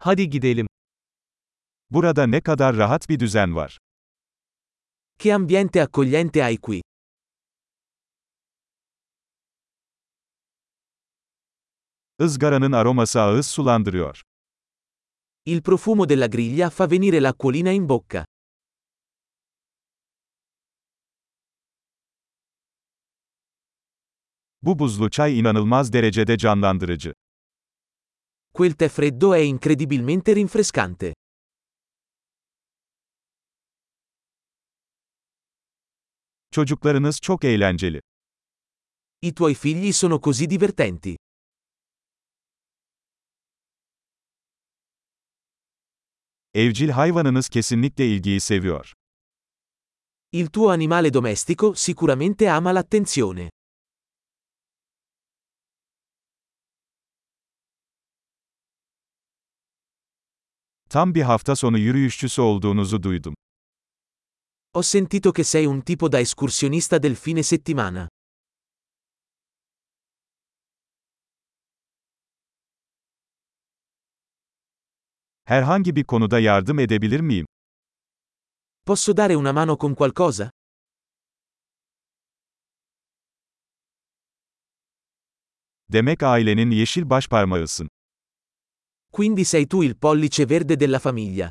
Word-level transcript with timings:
Hadi 0.00 0.30
gidelim. 0.30 0.66
Burada 1.90 2.26
ne 2.26 2.40
kadar 2.40 2.76
rahat 2.76 3.08
bir 3.08 3.20
düzen 3.20 3.56
var. 3.56 3.78
Che 5.18 5.34
ambiente 5.34 5.82
accogliente 5.82 6.42
hai 6.42 6.56
qui. 6.56 6.82
Izgaranın 12.20 12.72
aroması 12.72 13.20
ağız 13.20 13.46
sulandırıyor. 13.46 14.22
Il 15.46 15.62
profumo 15.62 16.08
della 16.08 16.26
griglia 16.26 16.70
fa 16.70 16.90
venire 16.90 17.22
l'acquolina 17.22 17.72
in 17.72 17.88
bocca. 17.88 18.26
Bu 24.62 24.78
buzlu 24.78 25.10
çay 25.10 25.38
inanılmaz 25.38 25.92
derecede 25.92 26.38
canlandırıcı. 26.38 27.14
Quel 28.50 28.74
tè 28.74 28.88
freddo 28.88 29.34
è 29.34 29.38
incredibilmente 29.38 30.32
rinfrescante. 30.32 31.12
Çocuklarınız 36.50 37.20
çok 37.20 37.44
eğlenceli. 37.44 38.00
I 39.22 39.32
tuoi 39.32 39.54
figli 39.54 39.92
sono 39.92 40.18
così 40.20 40.46
divertenti. 40.50 41.16
Evcil 46.54 46.88
hayvanınız 46.88 47.48
kesinlikle 47.48 48.06
ilgiyi 48.06 48.40
seviyor. 48.40 48.92
Il 50.32 50.46
tuo 50.48 50.68
animale 50.70 51.10
domestico 51.14 51.74
sicuramente 51.74 52.50
ama 52.50 52.74
l'attenzione. 52.74 53.48
Tam 60.90 61.14
bir 61.14 61.22
hafta 61.22 61.56
sonu 61.56 61.78
yürüyüşçüsü 61.78 62.42
olduğunuzu 62.42 63.02
duydum. 63.02 63.34
Ho 64.74 64.82
sentito 64.82 65.32
che 65.32 65.44
sei 65.44 65.66
un 65.66 65.80
tipo 65.80 66.12
da 66.12 66.20
escursionista 66.20 67.02
del 67.02 67.14
fine 67.14 67.42
settimana. 67.42 68.08
Herhangi 75.44 75.96
bir 75.96 76.04
konuda 76.04 76.38
yardım 76.38 76.78
edebilir 76.78 77.20
miyim? 77.20 77.46
Posso 78.86 79.16
dare 79.16 79.36
una 79.36 79.52
mano 79.52 79.78
con 79.78 79.94
qualcosa? 79.94 80.50
Demek 85.92 86.22
ailenin 86.22 86.70
yeşil 86.70 87.10
başparmağısın. 87.10 87.88
Quindi 89.18 89.44
sei 89.44 89.66
tu 89.66 89.82
il 89.82 89.96
pollice 89.96 90.44
verde 90.46 90.76
della 90.76 91.00
famiglia. 91.00 91.50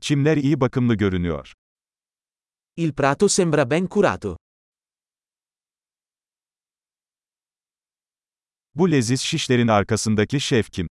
Çimler 0.00 0.36
iyi 0.36 0.60
bakımlı 0.60 0.94
görünüyor. 0.94 1.52
Il 2.76 2.92
prato 2.92 3.28
sembra 3.28 3.70
ben 3.70 3.86
curato. 3.90 4.36
Bu 8.74 8.90
leziz 8.90 9.20
şişlerin 9.20 9.68
arkasındaki 9.68 10.40
şef 10.40 10.70
kim? 10.70 10.86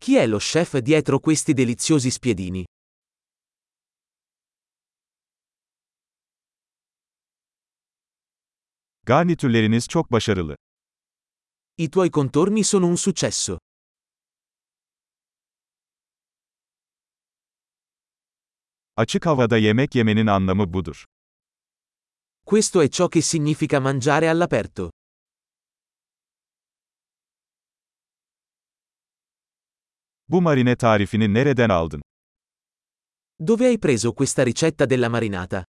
Chi 0.00 0.16
è 0.16 0.30
lo 0.30 0.40
chef 0.40 0.74
dietro 0.86 1.20
questi 1.20 1.56
deliziosi 1.56 2.10
spiedini? 2.10 2.64
Garnitürleriniz 9.06 9.88
çok 9.88 10.12
başarılı. 10.12 10.56
I 11.78 11.90
tuoi 11.90 12.10
contorni 12.10 12.64
sono 12.64 12.86
un 12.86 12.94
successo. 12.94 13.58
Açık 18.96 19.26
havada 19.26 19.56
yemek 19.56 19.94
yemenin 19.94 20.26
anlamı 20.26 20.72
budur. 20.72 21.04
Questo 22.46 22.80
è 22.82 22.88
ciò 22.88 23.08
che 23.08 23.20
significa 23.22 23.80
mangiare 23.80 24.28
all'aperto. 24.30 24.90
Bu 30.28 30.42
marine 30.42 30.76
tarifini 30.76 31.34
nereden 31.34 31.68
aldın? 31.68 32.02
Dove 33.38 33.64
hai 33.66 33.78
preso 33.78 34.12
questa 34.12 34.44
ricetta 34.44 34.90
della 34.90 35.08
marinata? 35.08 35.64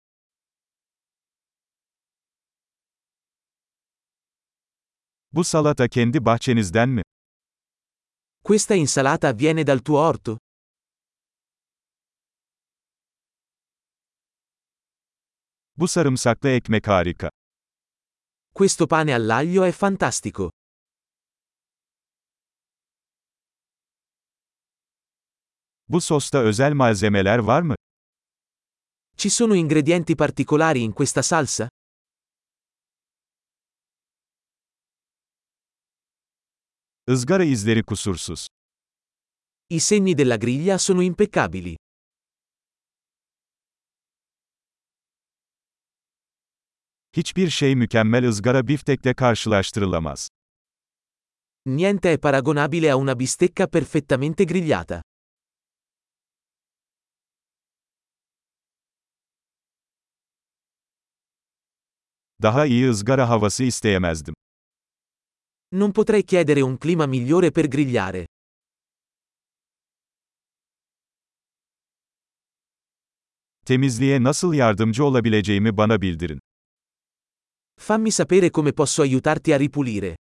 Bu 5.35 5.45
salata 5.45 5.89
kendi 5.89 6.25
bahçenizden 6.25 6.89
mi? 6.89 7.03
Questa 8.45 8.75
insalata 8.75 9.33
viene 9.39 9.67
dal 9.67 9.79
tuo 9.79 9.99
orto? 9.99 10.37
Bu 15.77 15.89
sarımsaklı 15.89 16.49
ekmek 16.49 16.89
harika. 16.89 17.31
Questo 18.55 18.87
pane 18.87 19.15
all'aglio 19.15 19.65
è 19.65 19.73
fantastico. 19.73 20.51
Bu 25.89 26.01
sosta 26.01 26.39
özel 26.39 26.73
malzemeler 26.73 27.39
var 27.39 27.63
mı? 27.63 27.75
Ci 29.17 29.31
sono 29.31 29.55
ingredienti 29.55 30.15
particolari 30.15 30.83
in 30.83 30.93
questa 30.93 31.23
salsa? 31.23 31.69
Izgara 37.13 37.45
izleri 37.45 37.83
kusursuz. 37.83 38.47
I 39.71 39.81
segni 39.81 40.15
della 40.19 40.37
griglia 40.37 40.79
sono 40.79 41.03
impeccabili. 41.03 41.77
Hiçbir 47.17 47.51
şey 47.51 47.75
mükemmel 47.77 48.29
ızgara 48.29 48.69
biftekle 48.69 49.15
karşılaştırılamaz. 49.15 50.29
Niente 51.67 52.09
è 52.13 52.19
paragonabile 52.19 52.93
a 52.93 52.97
una 52.97 53.19
bistecca 53.19 53.67
perfettamente 53.67 54.45
grigliata. 54.45 55.03
Daha 62.43 62.67
iyi 62.67 62.91
ızgara 62.91 63.29
havası 63.29 63.65
isteyemezdim. 63.65 64.35
Non 65.75 65.91
potrei 65.91 66.23
chiedere 66.23 66.61
un 66.61 66.77
clima 66.77 67.07
migliore 67.07 67.51
per 67.51 67.67
grigliare. 67.69 68.27
Temizliğe 73.67 74.23
nasıl 74.23 74.53
yardımcı 74.55 75.05
olabileceğimi 75.05 75.77
bana 75.77 76.01
bildirin. 76.03 76.39
Fammi 77.81 78.13
sapere 78.13 78.51
come 78.51 78.73
posso 78.73 79.03
aiutarti 79.03 79.55
a 79.55 79.59
ripulire. 79.59 80.17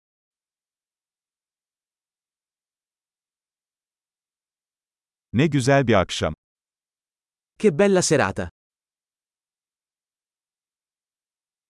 Ne 5.32 5.46
güzel 5.46 5.86
bir 5.86 5.94
akşam. 5.94 6.34
Che 7.58 7.78
bella 7.78 8.02
serata! 8.02 8.50